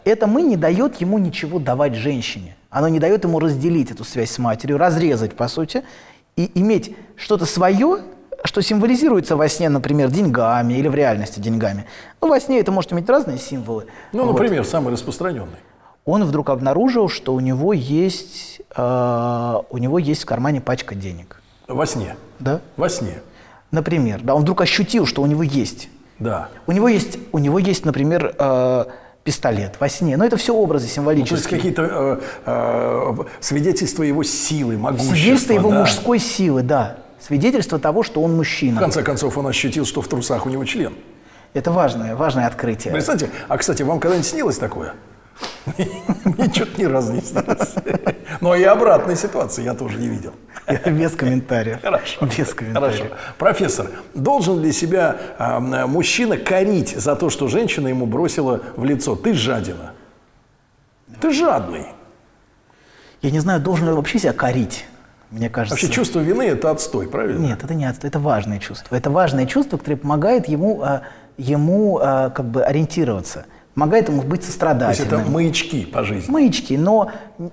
это 0.04 0.26
мы 0.26 0.42
не 0.42 0.56
дает 0.56 1.00
ему 1.00 1.18
ничего 1.18 1.60
давать 1.60 1.94
женщине. 1.94 2.56
Оно 2.68 2.88
не 2.88 2.98
дает 2.98 3.22
ему 3.24 3.38
разделить 3.38 3.92
эту 3.92 4.02
связь 4.02 4.32
с 4.32 4.38
матерью, 4.38 4.76
разрезать, 4.76 5.34
по 5.34 5.46
сути, 5.46 5.84
и 6.36 6.50
иметь 6.56 6.96
что-то 7.14 7.46
свое, 7.46 8.00
что 8.42 8.60
символизируется 8.60 9.36
во 9.36 9.48
сне, 9.48 9.68
например, 9.68 10.10
деньгами 10.10 10.74
или 10.74 10.88
в 10.88 10.94
реальности 10.96 11.38
деньгами. 11.38 11.86
Ну, 12.20 12.28
во 12.28 12.40
сне 12.40 12.58
это 12.58 12.72
может 12.72 12.92
иметь 12.92 13.08
разные 13.08 13.38
символы. 13.38 13.86
Ну, 14.12 14.24
вот. 14.24 14.32
например, 14.32 14.64
самый 14.64 14.92
распространенный. 14.92 15.58
Он 16.04 16.24
вдруг 16.24 16.50
обнаружил, 16.50 17.08
что 17.08 17.34
у 17.34 17.38
него 17.38 17.72
есть, 17.72 18.60
э, 18.74 19.54
у 19.70 19.78
него 19.78 20.00
есть 20.00 20.22
в 20.22 20.26
кармане 20.26 20.60
пачка 20.60 20.96
денег. 20.96 21.40
Во 21.68 21.86
сне? 21.86 22.16
Да. 22.40 22.60
Во 22.76 22.88
сне. 22.88 23.22
Например, 23.72 24.20
да, 24.22 24.34
он 24.34 24.42
вдруг 24.42 24.60
ощутил, 24.60 25.06
что 25.06 25.22
у 25.22 25.26
него 25.26 25.42
есть. 25.42 25.88
Да. 26.18 26.50
У 26.66 26.72
него 26.72 26.88
есть, 26.88 27.18
у 27.32 27.38
него 27.38 27.58
есть, 27.58 27.84
например, 27.84 28.34
э, 28.38 28.84
пистолет 29.24 29.76
во 29.80 29.88
сне. 29.88 30.16
Но 30.16 30.24
это 30.24 30.36
все 30.36 30.54
образы 30.54 30.86
символические. 30.86 31.38
Ну, 31.38 31.42
то 31.42 31.54
есть 31.54 31.62
какие-то 31.62 32.20
э, 32.46 33.14
э, 33.16 33.24
свидетельства 33.40 34.02
его 34.02 34.22
силы, 34.22 34.76
могущества. 34.76 35.14
Свидетельство 35.16 35.52
его 35.54 35.70
да. 35.70 35.80
мужской 35.80 36.18
силы, 36.18 36.62
да. 36.62 36.98
Свидетельство 37.18 37.78
того, 37.78 38.02
что 38.02 38.22
он 38.22 38.36
мужчина. 38.36 38.76
В 38.76 38.80
конце 38.80 39.02
концов, 39.02 39.38
он 39.38 39.46
ощутил, 39.46 39.86
что 39.86 40.02
в 40.02 40.08
трусах 40.08 40.44
у 40.44 40.50
него 40.50 40.64
член. 40.64 40.94
Это 41.54 41.72
важное, 41.72 42.14
важное 42.14 42.46
открытие. 42.46 42.92
Представьте, 42.92 43.30
а, 43.48 43.56
кстати, 43.56 43.82
вам 43.82 44.00
когда-нибудь 44.00 44.28
снилось 44.28 44.58
такое? 44.58 44.94
Мне 46.24 46.52
что-то 46.52 46.80
ни 46.80 46.84
разу 46.84 47.12
не 47.12 47.20
снилось. 47.20 47.74
Но 48.40 48.54
и 48.54 48.62
обратной 48.64 49.16
ситуации 49.16 49.62
я 49.62 49.74
тоже 49.74 49.98
не 49.98 50.08
видел. 50.08 50.32
Без 50.86 51.12
комментариев. 51.12 51.80
Хорошо. 51.82 52.26
Без 52.26 52.54
комментариев. 52.54 53.10
Хорошо. 53.10 53.16
Профессор, 53.38 53.86
должен 54.14 54.60
ли 54.60 54.72
себя 54.72 55.16
э, 55.38 55.86
мужчина 55.86 56.36
корить 56.36 56.96
за 56.96 57.16
то, 57.16 57.30
что 57.30 57.48
женщина 57.48 57.88
ему 57.88 58.06
бросила 58.06 58.60
в 58.76 58.84
лицо? 58.84 59.16
Ты 59.16 59.34
жадина. 59.34 59.92
Ты 61.20 61.32
жадный. 61.32 61.86
Я 63.22 63.30
не 63.30 63.40
знаю, 63.40 63.60
должен 63.60 63.86
ли 63.86 63.92
вообще 63.92 64.18
себя 64.18 64.32
корить. 64.32 64.84
Мне 65.30 65.48
кажется. 65.48 65.74
Вообще 65.74 65.88
чувство 65.88 66.20
вины 66.20 66.42
это 66.42 66.70
отстой, 66.70 67.08
правильно? 67.08 67.40
Нет, 67.40 67.64
это 67.64 67.74
не 67.74 67.86
отстой, 67.86 68.08
это 68.08 68.18
важное 68.18 68.58
чувство. 68.58 68.94
Это 68.94 69.10
важное 69.10 69.46
чувство, 69.46 69.78
которое 69.78 69.96
помогает 69.96 70.46
ему, 70.46 70.82
а, 70.82 71.02
ему 71.38 71.98
а, 71.98 72.30
как 72.30 72.46
бы 72.46 72.62
ориентироваться 72.62 73.46
помогает 73.74 74.08
ему 74.08 74.22
быть 74.22 74.44
сострадательным. 74.44 75.08
То 75.08 75.16
есть 75.16 75.26
это 75.26 75.32
маячки 75.32 75.84
по 75.84 76.04
жизни. 76.04 76.30
Маячки, 76.30 76.76
но 76.76 77.10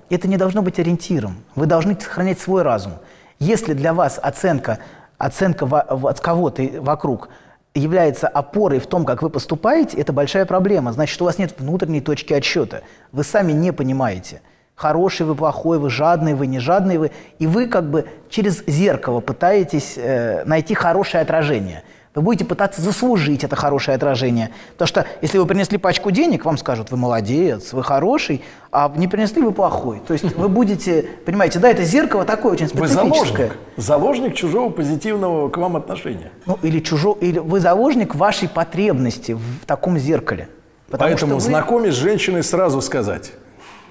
это 0.08 0.28
не 0.28 0.36
должно 0.36 0.62
быть 0.62 0.78
ориентиром. 0.78 1.36
Вы 1.54 1.66
должны 1.66 1.96
сохранять 1.98 2.40
свой 2.40 2.62
разум. 2.62 2.94
Если 3.38 3.72
для 3.72 3.94
вас 3.94 4.18
оценка, 4.22 4.78
оценка 5.18 5.64
от 5.64 6.20
кого-то 6.20 6.62
вокруг 6.80 7.28
является 7.74 8.28
опорой 8.28 8.80
в 8.80 8.86
том, 8.86 9.04
как 9.04 9.22
вы 9.22 9.30
поступаете, 9.30 9.98
это 9.98 10.12
большая 10.12 10.44
проблема. 10.44 10.92
Значит, 10.92 11.20
у 11.22 11.24
вас 11.24 11.38
нет 11.38 11.54
внутренней 11.58 12.00
точки 12.00 12.32
отсчета. 12.34 12.82
Вы 13.12 13.24
сами 13.24 13.52
не 13.52 13.72
понимаете, 13.72 14.42
хороший 14.74 15.24
вы, 15.24 15.34
плохой 15.34 15.78
вы, 15.78 15.88
жадный 15.88 16.34
вы, 16.34 16.46
не 16.46 16.58
жадный 16.58 16.98
вы. 16.98 17.12
И 17.38 17.46
вы 17.46 17.66
как 17.66 17.88
бы 17.88 18.06
через 18.28 18.64
зеркало 18.66 19.20
пытаетесь 19.20 19.94
э, 19.96 20.44
найти 20.44 20.74
хорошее 20.74 21.22
отражение– 21.22 21.82
вы 22.14 22.22
будете 22.22 22.44
пытаться 22.44 22.82
заслужить 22.82 23.44
это 23.44 23.54
хорошее 23.54 23.94
отражение. 23.94 24.50
Потому 24.72 24.88
что 24.88 25.06
если 25.22 25.38
вы 25.38 25.46
принесли 25.46 25.78
пачку 25.78 26.10
денег, 26.10 26.44
вам 26.44 26.58
скажут, 26.58 26.90
вы 26.90 26.96
молодец, 26.96 27.72
вы 27.72 27.84
хороший, 27.84 28.42
а 28.72 28.92
не 28.96 29.06
принесли, 29.06 29.42
вы 29.42 29.52
плохой. 29.52 30.02
То 30.06 30.12
есть 30.12 30.24
вы 30.36 30.48
будете, 30.48 31.08
понимаете, 31.24 31.60
да, 31.60 31.70
это 31.70 31.84
зеркало 31.84 32.24
такое 32.24 32.52
очень 32.52 32.66
специфическое. 32.66 33.06
Вы 33.06 33.12
заложник, 33.12 33.56
заложник 33.76 34.34
чужого 34.34 34.70
позитивного 34.70 35.48
к 35.50 35.56
вам 35.56 35.76
отношения. 35.76 36.32
Ну, 36.46 36.58
или, 36.62 36.80
чужого, 36.80 37.16
или 37.20 37.38
вы 37.38 37.60
заложник 37.60 38.16
вашей 38.16 38.48
потребности 38.48 39.32
в 39.32 39.66
таком 39.66 39.96
зеркале. 39.96 40.48
Поэтому 40.90 41.34
вы... 41.34 41.40
знакомясь 41.40 41.94
с 41.94 41.98
женщиной 41.98 42.42
сразу 42.42 42.80
сказать, 42.82 43.32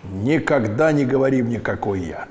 никогда 0.04 0.92
не 0.92 1.06
говори 1.06 1.42
мне, 1.42 1.62
какой 1.62 2.02
я. 2.02 2.28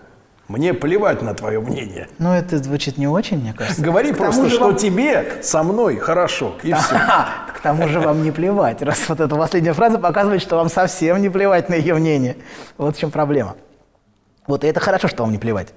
Мне 0.49 0.73
плевать 0.73 1.21
на 1.21 1.35
твое 1.35 1.61
мнение. 1.61 2.09
Ну, 2.19 2.33
это 2.33 2.57
звучит 2.57 2.97
не 2.97 3.07
очень, 3.07 3.39
мне 3.39 3.53
кажется. 3.53 3.83
Говори 3.83 4.13
к 4.13 4.17
просто, 4.17 4.49
что 4.49 4.69
вам... 4.69 4.77
тебе 4.77 5.43
со 5.43 5.63
мной 5.63 5.97
хорошо, 5.97 6.55
и 6.63 6.73
все. 6.73 6.95
К 7.55 7.61
тому 7.61 7.87
же 7.89 8.01
вам 8.01 8.23
не 8.23 8.31
плевать. 8.31 8.81
Раз 8.81 9.09
вот 9.09 9.21
эта 9.21 9.35
последняя 9.37 9.75
фраза 9.75 9.99
показывает, 9.99 10.41
что 10.41 10.57
вам 10.57 10.71
совсем 10.71 11.21
не 11.21 11.29
плевать 11.29 11.69
на 11.69 11.75
ее 11.75 11.95
мнение. 11.95 12.37
Вот 12.79 12.97
в 12.97 13.01
чем 13.01 13.11
проблема. 13.11 13.57
Вот 14.47 14.65
и 14.65 14.69
это 14.69 14.81
хорошо, 14.81 15.07
что 15.09 15.25
вам 15.25 15.33
не 15.33 15.39
плевать. 15.39 15.75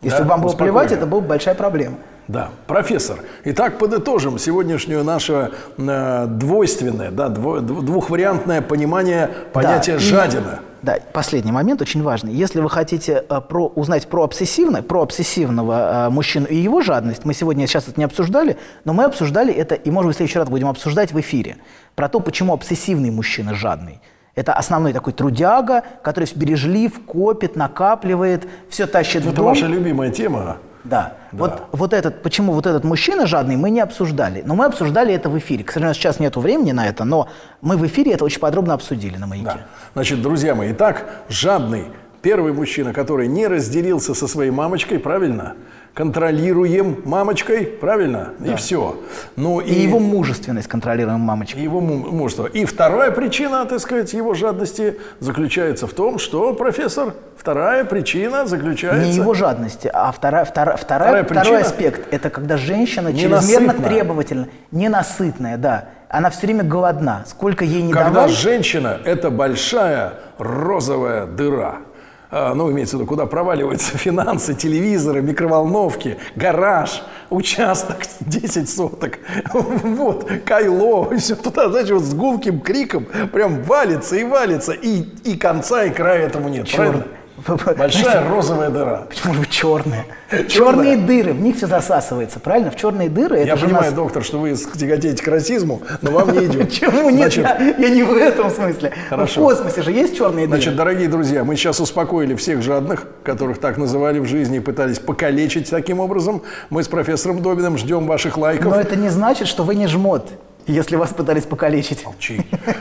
Если 0.00 0.18
да, 0.18 0.24
вам 0.24 0.40
было 0.40 0.56
плевать, 0.56 0.90
это 0.90 1.06
была 1.06 1.20
бы 1.20 1.28
большая 1.28 1.54
проблема. 1.54 1.98
Да, 2.30 2.50
профессор. 2.68 3.18
Итак, 3.42 3.78
подытожим 3.78 4.38
сегодняшнюю 4.38 5.02
наше 5.02 5.50
э, 5.76 6.26
двойственное, 6.28 7.10
да, 7.10 7.28
дво, 7.28 7.58
двухвариантное 7.58 8.62
понимание 8.62 9.28
понятия 9.52 9.94
да, 9.94 9.98
жадина. 9.98 10.60
И, 10.60 10.86
да, 10.86 10.98
последний 11.12 11.50
момент 11.50 11.82
очень 11.82 12.04
важный. 12.04 12.32
Если 12.32 12.60
вы 12.60 12.70
хотите 12.70 13.24
э, 13.28 13.40
про, 13.40 13.66
узнать 13.66 14.06
про 14.06 14.22
обсессивное, 14.22 14.82
про 14.82 15.02
обсессивного 15.02 16.06
э, 16.06 16.10
мужчину 16.10 16.46
и 16.46 16.54
его 16.54 16.82
жадность, 16.82 17.24
мы 17.24 17.34
сегодня 17.34 17.66
сейчас 17.66 17.88
это 17.88 17.98
не 17.98 18.04
обсуждали, 18.04 18.56
но 18.84 18.92
мы 18.92 19.04
обсуждали 19.04 19.52
это, 19.52 19.74
и, 19.74 19.90
может 19.90 20.06
быть, 20.06 20.14
в 20.14 20.18
следующий 20.18 20.38
раз 20.38 20.48
будем 20.48 20.68
обсуждать 20.68 21.12
в 21.12 21.18
эфире, 21.18 21.56
про 21.96 22.08
то, 22.08 22.20
почему 22.20 22.52
обсессивный 22.54 23.10
мужчина 23.10 23.56
жадный. 23.56 24.00
Это 24.36 24.52
основной 24.52 24.92
такой 24.92 25.14
трудяга, 25.14 25.82
который 26.04 26.28
бережлив, 26.36 27.04
копит, 27.06 27.56
накапливает, 27.56 28.46
все 28.68 28.86
тащит 28.86 29.22
Это 29.22 29.30
в 29.30 29.34
дом. 29.34 29.46
ваша 29.46 29.66
любимая 29.66 30.10
тема. 30.10 30.58
Да. 30.84 31.14
да. 31.32 31.38
Вот, 31.38 31.62
вот 31.72 31.92
этот, 31.92 32.22
почему 32.22 32.52
вот 32.52 32.66
этот 32.66 32.84
мужчина 32.84 33.26
жадный, 33.26 33.56
мы 33.56 33.70
не 33.70 33.80
обсуждали. 33.80 34.42
Но 34.44 34.54
мы 34.54 34.64
обсуждали 34.64 35.14
это 35.14 35.28
в 35.28 35.38
эфире. 35.38 35.64
К 35.64 35.72
сожалению, 35.72 35.94
сейчас 35.94 36.20
нет 36.20 36.36
времени 36.36 36.72
на 36.72 36.86
это, 36.86 37.04
но 37.04 37.28
мы 37.60 37.76
в 37.76 37.86
эфире 37.86 38.12
это 38.12 38.24
очень 38.24 38.40
подробно 38.40 38.74
обсудили 38.74 39.16
на 39.16 39.26
«Маяке». 39.26 39.44
Да. 39.44 39.60
Значит, 39.94 40.22
друзья 40.22 40.54
мои, 40.54 40.72
итак, 40.72 41.04
жадный 41.28 41.84
первый 42.22 42.52
мужчина, 42.52 42.92
который 42.92 43.28
не 43.28 43.46
разделился 43.46 44.14
со 44.14 44.26
своей 44.26 44.50
мамочкой, 44.50 44.98
правильно? 44.98 45.54
Контролируем 45.94 47.02
мамочкой, 47.04 47.64
правильно? 47.64 48.30
Да. 48.38 48.52
И 48.52 48.56
все. 48.56 48.96
Ну, 49.36 49.60
и, 49.60 49.72
и 49.72 49.80
его 49.82 49.98
мужественность 49.98 50.68
контролируем 50.68 51.20
мамочкой. 51.20 51.62
Его 51.62 51.80
мужество. 51.80 52.46
И 52.46 52.64
вторая 52.64 53.10
причина, 53.10 53.64
так 53.66 53.80
сказать, 53.80 54.12
его 54.12 54.34
жадности 54.34 54.98
заключается 55.18 55.86
в 55.86 55.92
том, 55.92 56.18
что, 56.18 56.54
профессор, 56.54 57.14
вторая 57.36 57.84
причина 57.84 58.46
заключается... 58.46 59.04
Не 59.04 59.12
его 59.12 59.34
жадности, 59.34 59.90
а 59.92 60.12
вторая, 60.12 60.44
вторая, 60.44 60.76
вторая, 60.76 61.24
вторая 61.24 61.42
второй 61.42 61.62
аспект. 61.62 62.12
Это 62.12 62.30
когда 62.30 62.56
женщина 62.56 63.12
чрезмерно 63.12 63.74
требовательна, 63.74 64.48
ненасытная, 64.70 65.56
да. 65.56 65.86
Она 66.08 66.30
все 66.30 66.46
время 66.46 66.64
голодна. 66.64 67.24
Сколько 67.26 67.64
ей 67.64 67.82
не 67.82 67.92
Когда 67.92 68.10
давай... 68.10 68.30
женщина– 68.30 68.98
это 69.04 69.30
большая 69.30 70.14
розовая 70.38 71.26
дыра– 71.26 71.78
ну, 72.30 72.70
имеется 72.70 72.96
в 72.96 73.00
виду, 73.00 73.08
куда 73.08 73.26
проваливаются 73.26 73.98
финансы, 73.98 74.54
телевизоры, 74.54 75.22
микроволновки, 75.22 76.18
гараж, 76.36 77.02
участок 77.28 77.98
10 78.20 78.68
соток, 78.68 79.18
вот, 79.52 80.30
кайло, 80.44 81.16
все 81.18 81.36
туда, 81.36 81.70
знаете, 81.70 81.94
вот 81.94 82.04
с 82.04 82.14
гулким 82.14 82.60
криком 82.60 83.06
прям 83.32 83.62
валится 83.62 84.16
и 84.16 84.24
валится, 84.24 84.72
и, 84.72 85.02
и 85.24 85.36
конца 85.36 85.84
и 85.84 85.90
края 85.90 86.26
этому 86.26 86.48
нет, 86.48 86.66
Черт. 86.66 86.76
правильно? 86.76 87.06
Большая 87.46 88.02
Знаете, 88.02 88.28
розовая 88.28 88.70
дыра. 88.70 89.06
Почему 89.08 89.34
же 89.34 89.46
черные? 89.48 90.04
Черные 90.48 90.96
дыры, 90.96 91.32
в 91.32 91.40
них 91.40 91.56
все 91.56 91.66
засасывается, 91.66 92.40
правильно? 92.40 92.70
В 92.70 92.76
черные 92.76 93.08
дыры 93.08 93.44
Я 93.44 93.56
понимаю, 93.56 93.86
нас... 93.86 93.92
доктор, 93.92 94.22
что 94.22 94.38
вы 94.38 94.54
тяготеете 94.54 95.22
к 95.22 95.28
расизму, 95.28 95.82
но 96.02 96.10
вам 96.10 96.32
не 96.32 96.46
идет. 96.46 96.68
Почему 96.80 97.10
нет? 97.10 97.32
Значит... 97.32 97.44
Я, 97.44 97.74
я 97.76 97.90
не 97.90 98.02
в 98.02 98.12
этом 98.12 98.50
смысле. 98.50 98.92
Хорошо. 99.08 99.40
В 99.40 99.44
космосе 99.44 99.82
же 99.82 99.92
есть 99.92 100.16
черные 100.16 100.46
дыры. 100.46 100.60
Значит, 100.60 100.76
дорогие 100.76 101.08
друзья, 101.08 101.44
мы 101.44 101.56
сейчас 101.56 101.80
успокоили 101.80 102.34
всех 102.34 102.62
жадных, 102.62 103.04
которых 103.22 103.58
так 103.58 103.78
называли 103.78 104.18
в 104.18 104.26
жизни 104.26 104.58
и 104.58 104.60
пытались 104.60 104.98
покалечить 104.98 105.70
таким 105.70 106.00
образом. 106.00 106.42
Мы 106.68 106.82
с 106.82 106.88
профессором 106.88 107.42
Добиным 107.42 107.78
ждем 107.78 108.06
ваших 108.06 108.36
лайков. 108.36 108.72
Но 108.72 108.80
это 108.80 108.96
не 108.96 109.08
значит, 109.08 109.48
что 109.48 109.62
вы 109.62 109.74
не 109.74 109.86
жмот 109.86 110.30
если 110.66 110.96
вас 110.96 111.10
пытались 111.10 111.44
покалечить. 111.44 112.04
Молчи. 112.04 112.40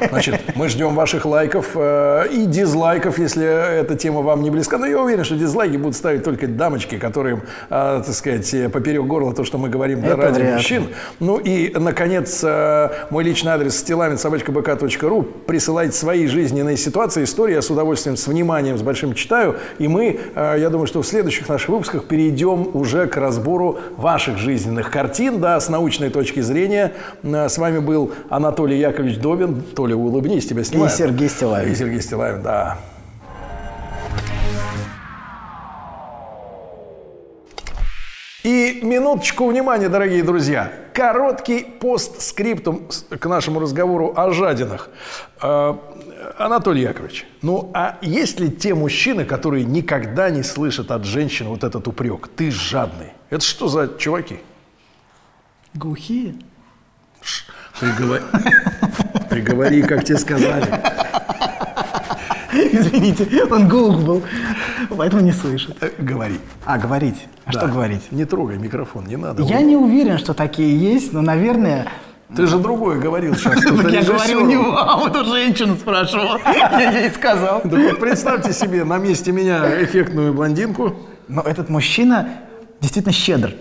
Значит, 0.10 0.56
мы 0.56 0.70
ждем 0.70 0.96
ваших 0.96 1.26
лайков 1.26 1.72
э, 1.76 2.28
и 2.32 2.46
дизлайков, 2.46 3.20
если 3.20 3.46
эта 3.46 3.96
тема 3.96 4.22
вам 4.22 4.44
не 4.44 4.50
близка. 4.50 4.78
Но 4.78 4.86
я 4.86 5.02
уверен, 5.02 5.24
что 5.24 5.36
дизлайки 5.36 5.78
будут 5.78 5.96
ставить 5.96 6.24
только 6.24 6.48
дамочки, 6.48 6.98
которым, 6.98 7.42
э, 7.70 8.02
так 8.06 8.16
сказать, 8.16 8.72
поперек 8.72 9.06
горла 9.06 9.34
то, 9.34 9.44
что 9.44 9.58
мы 9.58 9.70
говорим 9.70 10.02
да, 10.02 10.16
ради 10.16 10.40
вряд. 10.40 10.56
мужчин. 10.56 10.88
Ну 11.20 11.38
и, 11.38 11.72
наконец, 11.78 12.42
э, 12.44 12.90
мой 13.10 13.24
личный 13.24 13.52
адрес 13.52 13.78
стилавин.собачкабк.ру. 13.78 15.24
Присылайте 15.48 15.96
свои 15.96 16.28
жизненные 16.28 16.78
ситуации, 16.78 17.24
истории. 17.24 17.54
Я 17.54 17.62
с 17.62 17.70
удовольствием, 17.70 18.18
с 18.18 18.28
вниманием, 18.28 18.78
с 18.78 18.82
большим 18.82 19.14
читаю. 19.14 19.58
И 19.78 19.88
мы, 19.88 20.20
э, 20.36 20.56
я 20.60 20.70
думаю, 20.70 20.88
что 20.88 21.02
в 21.02 21.08
следующих 21.08 21.48
наших 21.50 21.70
выпусках 21.70 22.06
перейдем 22.06 22.70
уже 22.74 23.08
к 23.08 23.18
разбору 23.18 23.80
ваших 23.98 24.38
жизненных 24.38 24.92
картин, 24.92 25.40
да, 25.40 25.60
с 25.60 25.70
научной 25.70 26.10
точки 26.10 26.40
зрения. 26.42 26.94
Э, 27.24 27.50
с 27.50 27.58
вами 27.58 27.69
вами 27.70 27.80
был 27.80 28.12
Анатолий 28.30 28.80
Яковлевич 28.80 29.20
Добин. 29.20 29.62
Толя, 29.62 29.96
улыбнись, 29.96 30.48
тебя 30.48 30.64
снимают. 30.64 30.94
И 30.94 30.96
Сергей 30.96 31.30
Стилавин. 31.30 31.72
И 31.72 31.76
Сергей 31.76 32.02
Стилавин, 32.02 32.42
да. 32.42 32.78
И 38.44 38.80
минуточку 38.82 39.48
внимания, 39.48 39.90
дорогие 39.90 40.24
друзья. 40.24 40.72
Короткий 40.94 41.64
постскриптум 41.64 42.88
к 43.10 43.26
нашему 43.26 43.60
разговору 43.60 44.14
о 44.16 44.32
жадинах. 44.32 44.90
А, 45.42 45.78
Анатолий 46.38 46.82
Яковлевич, 46.82 47.28
ну 47.42 47.70
а 47.74 47.98
есть 48.02 48.40
ли 48.40 48.50
те 48.50 48.74
мужчины, 48.74 49.26
которые 49.26 49.66
никогда 49.66 50.30
не 50.30 50.42
слышат 50.42 50.90
от 50.92 51.04
женщин 51.04 51.48
вот 51.48 51.64
этот 51.64 51.88
упрек? 51.88 52.30
Ты 52.36 52.50
жадный. 52.50 53.12
Это 53.30 53.44
что 53.44 53.68
за 53.68 53.90
чуваки? 53.98 54.40
Глухие. 55.74 56.36
Приговори, 57.80 58.24
приговори, 59.30 59.82
как 59.84 60.04
тебе 60.04 60.18
сказали. 60.18 60.66
Извините, 62.52 63.28
он 63.50 63.70
глух 63.70 64.02
был, 64.02 64.24
поэтому 64.90 65.22
не 65.22 65.32
слышит. 65.32 65.78
Э, 65.82 65.90
говори. 65.98 66.40
А, 66.66 66.78
говорить. 66.78 67.28
А 67.46 67.54
да. 67.54 67.60
что 67.60 67.68
говорить? 67.70 68.12
Не 68.12 68.26
трогай 68.26 68.58
микрофон, 68.58 69.06
не 69.06 69.16
надо. 69.16 69.44
Я 69.44 69.62
не 69.62 69.78
уверен, 69.78 70.18
что 70.18 70.34
такие 70.34 70.78
есть, 70.78 71.14
но, 71.14 71.22
наверное... 71.22 71.88
Ты 72.36 72.46
же 72.46 72.60
другое 72.60 73.00
говорил 73.00 73.34
сейчас. 73.36 73.64
Я 73.64 74.04
говорил 74.04 74.46
не 74.46 74.58
вам, 74.58 75.06
эту 75.06 75.26
женщину 75.26 75.76
спрашивал. 75.76 76.38
Я 76.46 76.92
ей 77.00 77.10
сказал. 77.12 77.62
Вот 77.64 78.00
представьте 78.00 78.54
себе 78.54 78.84
на 78.84 78.98
месте 78.98 79.32
меня 79.32 79.84
эффектную 79.84 80.34
блондинку. 80.34 80.96
Но 81.28 81.42
этот 81.42 81.70
мужчина 81.70 82.28
действительно 82.82 83.14
щедр. 83.14 83.54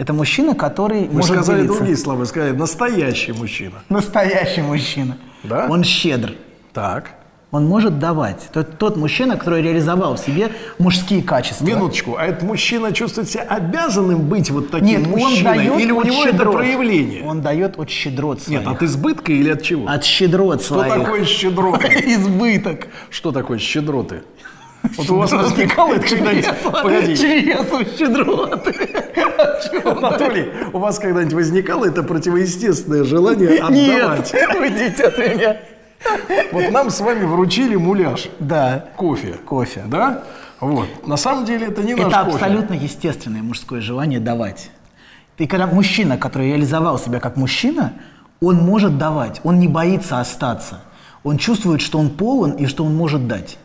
Это 0.00 0.14
мужчина, 0.14 0.54
который 0.54 1.08
Вы 1.08 1.12
может 1.16 1.30
сказали 1.36 1.58
делиться. 1.58 1.76
другие 1.76 1.96
слова, 1.98 2.24
сказали 2.24 2.52
настоящий 2.56 3.32
мужчина. 3.32 3.82
Настоящий 3.90 4.62
мужчина. 4.62 5.18
Да? 5.44 5.66
Он 5.68 5.84
щедр. 5.84 6.32
Так. 6.72 7.10
он 7.50 7.66
может 7.66 7.98
давать. 7.98 8.48
Тот, 8.50 8.78
тот 8.78 8.96
мужчина, 8.96 9.36
который 9.36 9.60
реализовал 9.62 10.14
в 10.14 10.20
себе 10.20 10.52
мужские 10.78 11.22
качества. 11.22 11.66
Минуточку, 11.66 12.16
а 12.16 12.24
этот 12.24 12.44
мужчина 12.44 12.92
чувствует 12.92 13.28
себя 13.28 13.42
обязанным 13.42 14.20
быть 14.20 14.50
вот 14.50 14.70
таким 14.70 14.86
Нет, 14.86 15.06
мужчиной? 15.06 15.36
он 15.36 15.42
дает 15.56 15.80
или 15.80 15.92
у 15.92 16.02
него 16.02 16.24
щедрот. 16.24 16.34
это 16.34 16.50
проявление? 16.50 17.22
Он 17.24 17.42
дает 17.42 17.78
от 17.78 17.90
щедрот 17.90 18.40
своих. 18.40 18.60
Нет, 18.60 18.68
от 18.68 18.82
избытка 18.82 19.32
или 19.32 19.50
от 19.50 19.62
чего? 19.62 19.86
От 19.86 20.04
щедрот 20.04 20.62
Что 20.62 20.74
своих. 20.76 20.94
такое 20.94 21.24
щедроты? 21.26 21.88
Избыток. 22.06 22.86
Что 23.10 23.32
такое 23.32 23.58
щедроты? 23.58 24.22
Вот 24.96 25.10
у 25.10 25.16
вас 25.16 25.32
возникало 25.32 25.94
это 25.94 26.08
когда-нибудь? 26.08 26.48
Погоди. 26.62 27.16
Чресл 27.16 27.80
щедроты. 27.96 29.04
Анатолий, 29.84 30.50
у 30.72 30.78
вас 30.78 30.98
когда-нибудь 30.98 31.34
возникало 31.34 31.86
это 31.86 32.02
противоестественное 32.02 33.04
желание 33.04 33.58
отдавать? 33.58 34.32
Нет, 34.32 34.56
уйдите 34.58 35.04
от 35.04 35.18
меня. 35.18 35.56
Вот 36.52 36.70
нам 36.70 36.90
с 36.90 37.00
вами 37.00 37.24
вручили 37.24 37.76
муляж. 37.76 38.28
Да. 38.38 38.86
Кофе. 38.96 39.34
Кофе. 39.44 39.84
Да? 39.86 40.24
Вот. 40.60 41.06
На 41.06 41.16
самом 41.16 41.44
деле 41.44 41.66
это 41.66 41.82
не 41.82 41.94
наш 41.94 42.06
Это 42.06 42.24
кофе. 42.24 42.36
абсолютно 42.36 42.74
естественное 42.74 43.42
мужское 43.42 43.80
желание 43.80 44.18
давать. 44.18 44.70
И 45.38 45.46
когда 45.46 45.66
мужчина, 45.66 46.16
который 46.18 46.48
реализовал 46.48 46.98
себя 46.98 47.20
как 47.20 47.36
мужчина, 47.36 47.94
он 48.40 48.56
может 48.56 48.98
давать, 48.98 49.40
он 49.44 49.58
не 49.58 49.68
боится 49.68 50.20
остаться. 50.20 50.80
Он 51.22 51.36
чувствует, 51.36 51.82
что 51.82 51.98
он 51.98 52.10
полон 52.10 52.52
и 52.52 52.66
что 52.66 52.84
он 52.84 52.94
может 52.96 53.26
дать. 53.28 53.58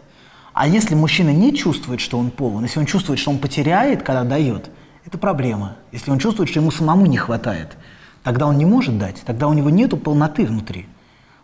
А 0.56 0.70
если 0.70 0.96
мужчина 0.96 1.32
не 1.32 1.54
чувствует, 1.54 2.00
что 2.00 2.18
он 2.18 2.32
полон, 2.32 2.64
если 2.64 2.80
он 2.80 2.86
чувствует, 2.86 3.20
что 3.20 3.30
он 3.30 3.40
потеряет, 3.40 4.04
когда 4.04 4.24
дает, 4.24 4.70
это 5.06 5.18
проблема. 5.18 5.76
Если 5.92 6.10
он 6.10 6.18
чувствует, 6.18 6.50
что 6.50 6.62
ему 6.62 6.72
самому 6.72 7.06
не 7.08 7.18
хватает, 7.18 7.76
тогда 8.24 8.48
он 8.48 8.58
не 8.58 8.64
может 8.64 8.98
дать, 8.98 9.22
тогда 9.26 9.50
у 9.50 9.54
него 9.54 9.70
нет 9.70 10.02
полноты 10.02 10.46
внутри. 10.46 10.88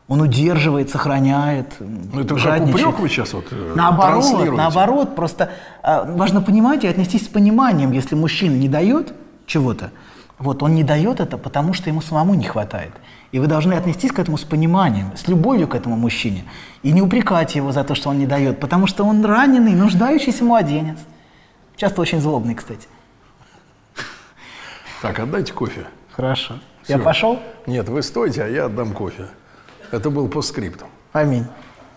Он 0.08 0.22
удерживает, 0.22 0.90
сохраняет, 0.90 1.74
Ну 1.82 2.22
это 2.22 2.36
как 2.36 2.40
жадничает. 2.40 2.86
упрек 2.86 3.00
вы 3.00 3.10
сейчас 3.10 3.34
вот 3.34 3.48
э, 3.52 3.74
Наоборот, 3.76 4.56
наоборот, 4.56 5.14
просто 5.14 5.52
а, 5.84 6.06
важно 6.06 6.42
понимать 6.42 6.86
и 6.86 6.88
отнестись 6.88 7.26
с 7.26 7.28
пониманием, 7.28 7.92
если 7.92 8.16
мужчина 8.16 8.56
не 8.56 8.70
дает 8.70 9.14
чего-то, 9.46 9.92
вот 10.44 10.64
он 10.64 10.76
не 10.76 10.84
дает 10.84 11.20
это, 11.20 11.38
потому 11.38 11.74
что 11.74 11.90
ему 11.90 12.02
самому 12.02 12.34
не 12.34 12.46
хватает. 12.46 12.92
И 13.32 13.40
вы 13.40 13.48
должны 13.48 13.74
отнестись 13.74 14.12
к 14.12 14.20
этому 14.20 14.38
с 14.38 14.44
пониманием, 14.44 15.12
с 15.16 15.28
любовью 15.28 15.68
к 15.68 15.76
этому 15.76 15.96
мужчине. 15.96 16.46
И 16.84 16.92
не 16.92 17.02
упрекать 17.02 17.56
его 17.56 17.72
за 17.72 17.84
то, 17.84 17.96
что 17.96 18.10
он 18.10 18.18
не 18.18 18.26
дает, 18.26 18.60
потому 18.60 18.88
что 18.88 19.04
он 19.04 19.24
раненый, 19.26 19.74
нуждающийся 19.74 20.44
младенец. 20.44 20.98
Часто 21.76 22.02
очень 22.02 22.20
злобный, 22.22 22.56
кстати. 22.56 22.88
Так, 25.02 25.20
отдайте 25.20 25.54
кофе. 25.54 25.88
Хорошо. 26.12 26.56
Я 26.88 26.98
Всё. 26.98 27.06
пошел? 27.06 27.40
Нет, 27.66 27.90
вы 27.90 28.02
стойте, 28.02 28.44
а 28.44 28.48
я 28.48 28.66
отдам 28.66 28.94
кофе. 28.94 29.28
Это 29.92 30.10
был 30.10 30.28
по 30.28 30.42
скрипту. 30.42 30.86
Аминь. 31.12 31.46